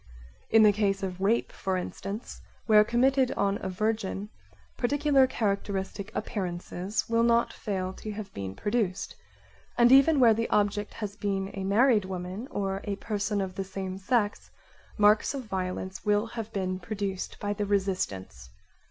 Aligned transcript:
In 0.49 0.63
the 0.63 0.71
case 0.73 1.03
of 1.03 1.21
rape, 1.21 1.51
for 1.51 1.75
t 1.75 1.81
instance, 1.83 2.41
where 2.65 2.83
committed 2.83 3.31
on 3.33 3.59
a 3.61 3.69
virgin, 3.69 4.29
particular 4.75 5.27
characteristic 5.27 6.11
appearances 6.15 7.07
will 7.07 7.21
not 7.21 7.53
fail 7.53 7.93
to 7.93 8.11
have 8.13 8.33
been 8.33 8.55
produced, 8.55 9.15
and 9.77 9.91
even 9.91 10.19
where 10.19 10.33
the 10.33 10.49
object 10.49 10.95
has 10.95 11.15
been 11.15 11.51
a 11.53 11.63
married 11.63 12.05
woman 12.05 12.47
or 12.49 12.81
a 12.85 12.95
person 12.95 13.41
of' 13.41 13.53
the 13.53 13.63
same 13.63 13.99
sex 13.99 14.49
marks 14.97 15.35
of 15.35 15.43
violence 15.43 16.03
will 16.03 16.25
have 16.25 16.51
been 16.51 16.79
produced 16.79 17.39
by 17.39 17.53
the 17.53 17.67
resistance. 17.67 18.49